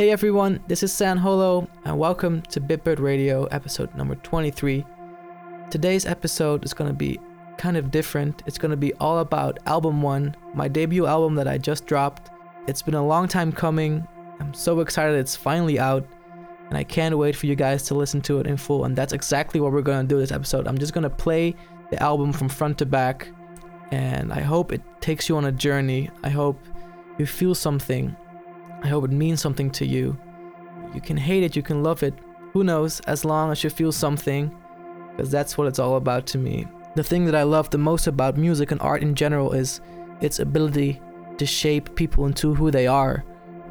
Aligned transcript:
Hey 0.00 0.12
everyone, 0.12 0.60
this 0.66 0.82
is 0.82 0.94
San 0.94 1.18
Holo, 1.18 1.68
and 1.84 1.98
welcome 1.98 2.40
to 2.48 2.58
Bitbird 2.58 3.00
Radio 3.00 3.44
episode 3.44 3.94
number 3.94 4.14
23. 4.14 4.82
Today's 5.68 6.06
episode 6.06 6.64
is 6.64 6.72
going 6.72 6.88
to 6.88 6.96
be 6.96 7.20
kind 7.58 7.76
of 7.76 7.90
different. 7.90 8.42
It's 8.46 8.56
going 8.56 8.70
to 8.70 8.78
be 8.78 8.94
all 8.94 9.18
about 9.18 9.58
Album 9.66 10.00
1, 10.00 10.34
my 10.54 10.68
debut 10.68 11.04
album 11.04 11.34
that 11.34 11.46
I 11.46 11.58
just 11.58 11.84
dropped. 11.84 12.30
It's 12.66 12.80
been 12.80 12.94
a 12.94 13.06
long 13.06 13.28
time 13.28 13.52
coming. 13.52 14.08
I'm 14.40 14.54
so 14.54 14.80
excited 14.80 15.18
it's 15.18 15.36
finally 15.36 15.78
out, 15.78 16.08
and 16.70 16.78
I 16.78 16.82
can't 16.82 17.18
wait 17.18 17.36
for 17.36 17.44
you 17.44 17.54
guys 17.54 17.82
to 17.88 17.94
listen 17.94 18.22
to 18.22 18.40
it 18.40 18.46
in 18.46 18.56
full. 18.56 18.86
And 18.86 18.96
that's 18.96 19.12
exactly 19.12 19.60
what 19.60 19.70
we're 19.70 19.82
going 19.82 20.08
to 20.08 20.14
do 20.14 20.18
this 20.18 20.32
episode. 20.32 20.66
I'm 20.66 20.78
just 20.78 20.94
going 20.94 21.04
to 21.04 21.10
play 21.10 21.54
the 21.90 22.02
album 22.02 22.32
from 22.32 22.48
front 22.48 22.78
to 22.78 22.86
back, 22.86 23.28
and 23.90 24.32
I 24.32 24.40
hope 24.40 24.72
it 24.72 24.80
takes 25.02 25.28
you 25.28 25.36
on 25.36 25.44
a 25.44 25.52
journey. 25.52 26.08
I 26.22 26.30
hope 26.30 26.58
you 27.18 27.26
feel 27.26 27.54
something 27.54 28.16
I 28.82 28.88
hope 28.88 29.04
it 29.04 29.12
means 29.12 29.40
something 29.40 29.70
to 29.72 29.86
you. 29.86 30.18
You 30.94 31.00
can 31.00 31.16
hate 31.16 31.42
it, 31.42 31.56
you 31.56 31.62
can 31.62 31.82
love 31.82 32.02
it. 32.02 32.14
Who 32.52 32.64
knows, 32.64 33.00
as 33.00 33.24
long 33.24 33.52
as 33.52 33.62
you 33.62 33.70
feel 33.70 33.92
something, 33.92 34.54
because 35.10 35.30
that's 35.30 35.56
what 35.56 35.68
it's 35.68 35.78
all 35.78 35.96
about 35.96 36.26
to 36.28 36.38
me. 36.38 36.66
The 36.96 37.04
thing 37.04 37.24
that 37.26 37.34
I 37.34 37.44
love 37.44 37.70
the 37.70 37.78
most 37.78 38.06
about 38.06 38.36
music 38.36 38.72
and 38.72 38.80
art 38.80 39.02
in 39.02 39.14
general 39.14 39.52
is 39.52 39.80
its 40.20 40.40
ability 40.40 41.00
to 41.38 41.46
shape 41.46 41.94
people 41.94 42.26
into 42.26 42.54
who 42.54 42.70
they 42.70 42.86
are. 42.86 43.24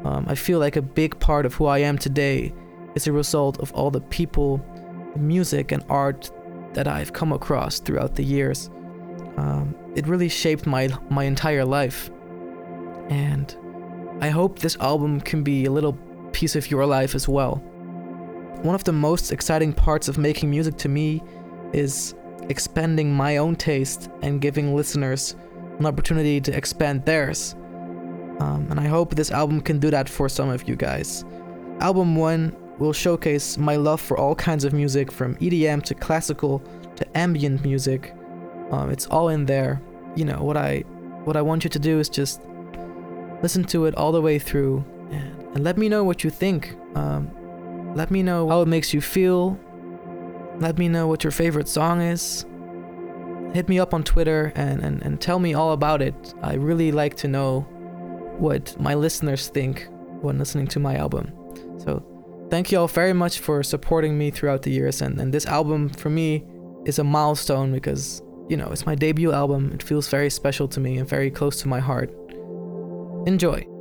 Um, 0.04 0.24
I 0.28 0.34
feel 0.34 0.58
like 0.58 0.76
a 0.76 0.82
big 0.82 1.18
part 1.20 1.44
of 1.44 1.54
who 1.54 1.66
I 1.66 1.78
am 1.78 1.98
today 1.98 2.54
is 2.94 3.06
a 3.06 3.12
result 3.12 3.60
of 3.60 3.72
all 3.72 3.90
the 3.90 4.00
people, 4.00 4.64
music, 5.16 5.72
and 5.72 5.84
art 5.88 6.30
that 6.72 6.88
I've 6.88 7.12
come 7.12 7.32
across 7.32 7.80
throughout 7.80 8.14
the 8.14 8.24
years. 8.24 8.70
Um, 9.36 9.74
it 9.94 10.06
really 10.06 10.28
shaped 10.28 10.66
my 10.66 10.88
my 11.10 11.24
entire 11.24 11.64
life, 11.64 12.10
and 13.08 13.54
I 14.20 14.28
hope 14.28 14.58
this 14.58 14.76
album 14.80 15.20
can 15.20 15.42
be 15.42 15.64
a 15.64 15.70
little 15.70 15.94
piece 16.32 16.54
of 16.54 16.70
your 16.70 16.84
life 16.84 17.14
as 17.14 17.26
well. 17.26 17.56
One 18.62 18.74
of 18.74 18.84
the 18.84 18.92
most 18.92 19.32
exciting 19.32 19.72
parts 19.72 20.08
of 20.08 20.18
making 20.18 20.50
music 20.50 20.76
to 20.78 20.88
me 20.90 21.22
is 21.72 22.14
expanding 22.50 23.14
my 23.14 23.38
own 23.38 23.56
taste 23.56 24.10
and 24.20 24.40
giving 24.40 24.76
listeners 24.76 25.36
an 25.78 25.86
opportunity 25.86 26.38
to 26.42 26.54
expand 26.54 27.06
theirs. 27.06 27.54
Um, 28.40 28.66
and 28.70 28.78
I 28.78 28.86
hope 28.86 29.14
this 29.14 29.30
album 29.30 29.62
can 29.62 29.78
do 29.78 29.90
that 29.90 30.06
for 30.08 30.28
some 30.28 30.50
of 30.50 30.68
you 30.68 30.76
guys. 30.76 31.24
Album 31.80 32.14
1 32.14 32.54
will 32.78 32.92
showcase 32.92 33.56
my 33.56 33.76
love 33.76 34.02
for 34.02 34.18
all 34.18 34.34
kinds 34.34 34.64
of 34.64 34.74
music 34.74 35.10
from 35.10 35.36
EDM 35.36 35.82
to 35.84 35.94
classical 35.94 36.62
to 36.96 37.16
ambient 37.16 37.62
music. 37.62 38.14
Um, 38.70 38.90
it's 38.90 39.06
all 39.06 39.30
in 39.30 39.46
there. 39.46 39.80
You 40.14 40.26
know, 40.26 40.42
what 40.42 40.58
I 40.58 40.80
what 41.24 41.36
I 41.36 41.42
want 41.42 41.64
you 41.64 41.70
to 41.70 41.78
do 41.78 41.98
is 41.98 42.08
just 42.08 42.42
listen 43.42 43.64
to 43.64 43.86
it 43.86 43.94
all 43.96 44.12
the 44.12 44.20
way 44.20 44.38
through 44.38 44.84
and, 45.10 45.42
and 45.54 45.64
let 45.64 45.76
me 45.76 45.88
know 45.88 46.04
what 46.04 46.24
you 46.24 46.30
think. 46.30 46.76
Um, 46.94 47.30
let 47.94 48.10
me 48.10 48.22
know 48.22 48.48
how 48.48 48.62
it 48.62 48.68
makes 48.68 48.94
you 48.94 49.00
feel. 49.00 49.58
Let 50.58 50.78
me 50.78 50.88
know 50.88 51.06
what 51.06 51.24
your 51.24 51.30
favorite 51.30 51.68
song 51.68 52.00
is. 52.00 52.44
Hit 53.54 53.68
me 53.68 53.80
up 53.80 53.94
on 53.94 54.04
Twitter 54.04 54.52
and, 54.54 54.80
and, 54.82 55.02
and 55.02 55.20
tell 55.20 55.38
me 55.38 55.54
all 55.54 55.72
about 55.72 56.02
it. 56.02 56.34
I 56.42 56.54
really 56.54 56.92
like 56.92 57.16
to 57.16 57.28
know 57.28 57.62
what 58.38 58.78
my 58.80 58.94
listeners 58.94 59.48
think 59.48 59.88
when 60.20 60.38
listening 60.38 60.68
to 60.68 60.78
my 60.80 60.96
album. 60.96 61.32
So, 61.78 62.04
thank 62.50 62.70
you 62.70 62.78
all 62.78 62.88
very 62.88 63.12
much 63.12 63.38
for 63.40 63.62
supporting 63.62 64.16
me 64.16 64.30
throughout 64.30 64.62
the 64.62 64.70
years. 64.70 65.02
And, 65.02 65.18
and 65.20 65.32
this 65.32 65.46
album, 65.46 65.88
for 65.88 66.10
me, 66.10 66.44
is 66.84 66.98
a 66.98 67.04
milestone 67.04 67.72
because, 67.72 68.22
you 68.48 68.56
know, 68.56 68.68
it's 68.70 68.86
my 68.86 68.94
debut 68.94 69.32
album. 69.32 69.72
It 69.74 69.82
feels 69.82 70.08
very 70.08 70.30
special 70.30 70.68
to 70.68 70.80
me 70.80 70.98
and 70.98 71.08
very 71.08 71.30
close 71.30 71.60
to 71.62 71.68
my 71.68 71.80
heart. 71.80 72.14
Enjoy. 73.26 73.79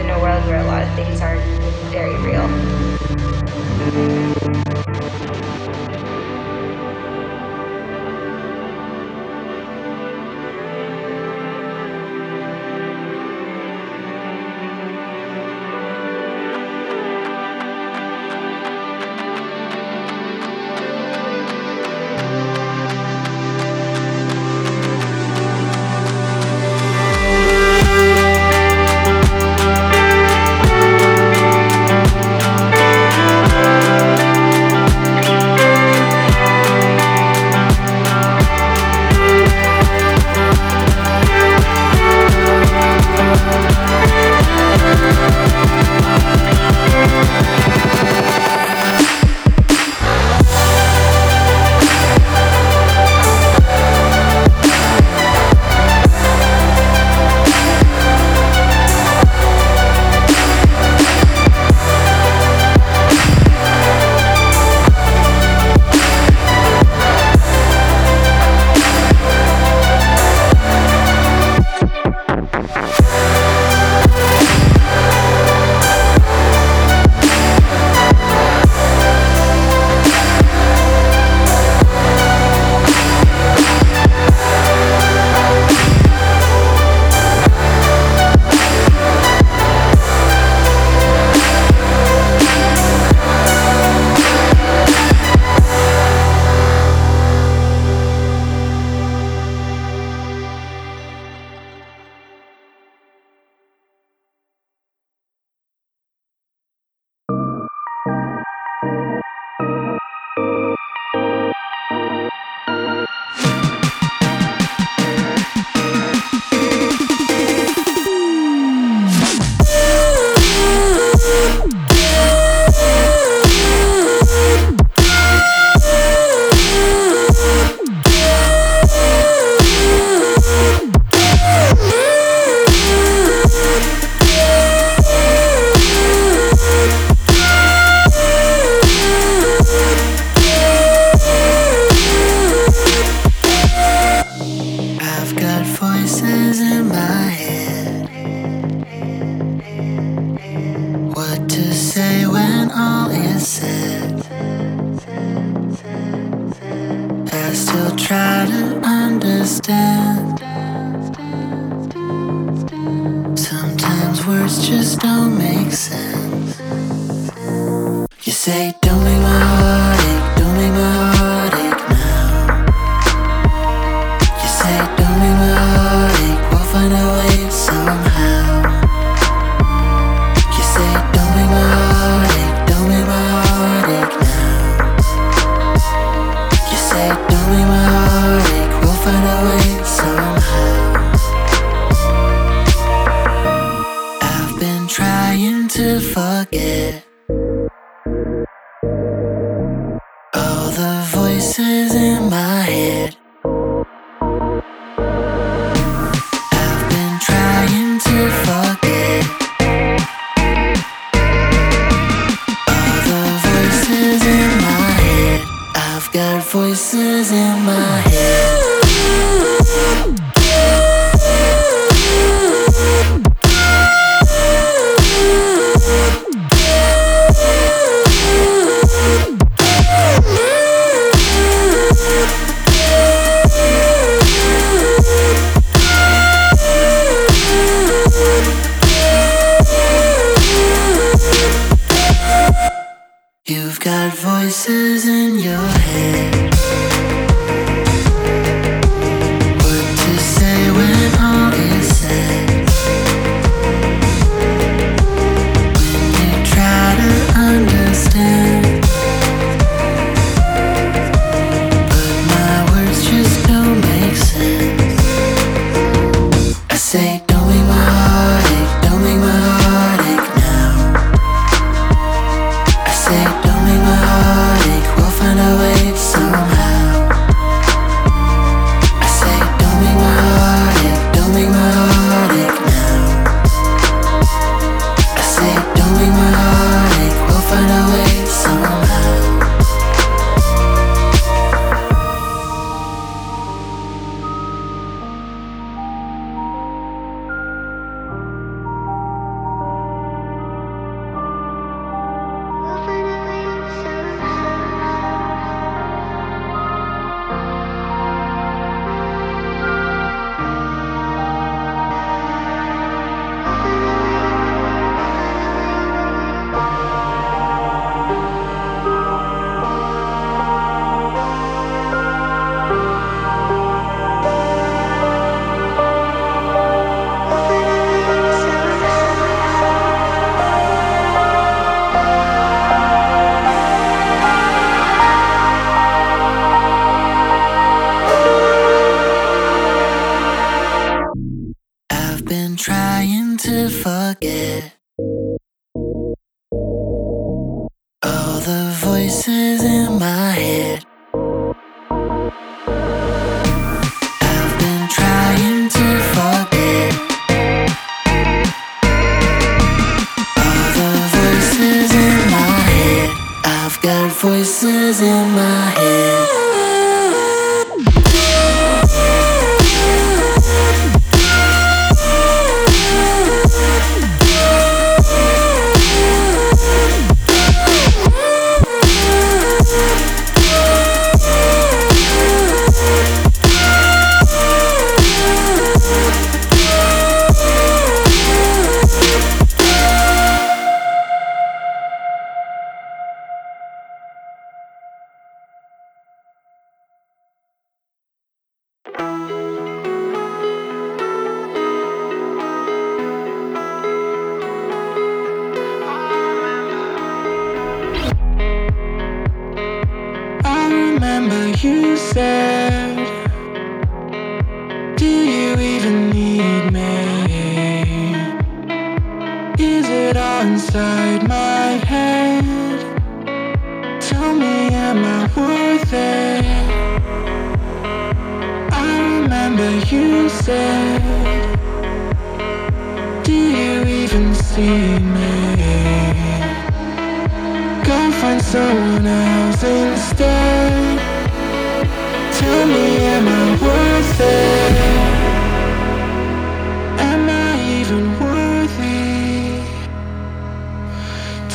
in 0.00 0.10
a 0.10 0.20
world 0.20 0.44
where 0.46 0.60
a 0.60 0.64
lot 0.64 0.82
of 0.82 0.94
things 0.94 1.20
are 1.20 1.36
very 1.90 2.16
real. 2.22 3.77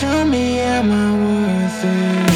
Tell 0.04 0.26
me, 0.26 0.60
am 0.60 0.92
I 0.92 1.12
worth 1.24 1.86
it? 1.86 2.33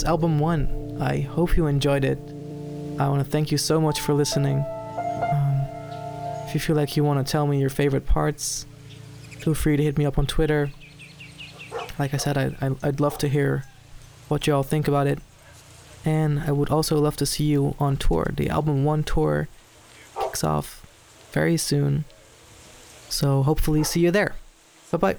That's 0.00 0.08
album 0.08 0.38
one. 0.38 0.96
I 0.98 1.20
hope 1.20 1.58
you 1.58 1.66
enjoyed 1.66 2.04
it. 2.04 2.18
I 2.98 3.06
want 3.08 3.22
to 3.22 3.30
thank 3.30 3.52
you 3.52 3.58
so 3.58 3.78
much 3.78 4.00
for 4.00 4.14
listening. 4.14 4.58
Um, 4.58 5.66
if 6.46 6.54
you 6.54 6.60
feel 6.60 6.74
like 6.74 6.96
you 6.96 7.04
want 7.04 7.24
to 7.24 7.30
tell 7.30 7.46
me 7.46 7.60
your 7.60 7.68
favorite 7.68 8.06
parts, 8.06 8.64
feel 9.40 9.52
free 9.52 9.76
to 9.76 9.82
hit 9.82 9.98
me 9.98 10.06
up 10.06 10.16
on 10.16 10.26
Twitter. 10.26 10.70
Like 11.98 12.14
I 12.14 12.16
said, 12.16 12.38
I, 12.38 12.56
I, 12.62 12.70
I'd 12.82 13.00
love 13.00 13.18
to 13.18 13.28
hear 13.28 13.64
what 14.28 14.46
y'all 14.46 14.62
think 14.62 14.88
about 14.88 15.06
it. 15.06 15.18
And 16.02 16.40
I 16.40 16.52
would 16.52 16.70
also 16.70 16.98
love 16.98 17.18
to 17.18 17.26
see 17.26 17.44
you 17.44 17.74
on 17.78 17.98
tour. 17.98 18.32
The 18.34 18.48
album 18.48 18.84
one 18.84 19.04
tour 19.04 19.48
kicks 20.18 20.42
off 20.42 20.86
very 21.32 21.58
soon. 21.58 22.06
So 23.10 23.42
hopefully, 23.42 23.84
see 23.84 24.00
you 24.00 24.10
there. 24.10 24.34
Bye 24.90 24.98
bye. 24.98 25.16